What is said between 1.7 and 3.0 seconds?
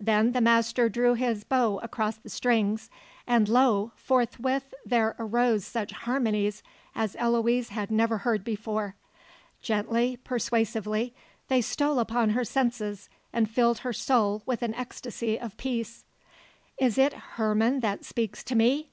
across the strings,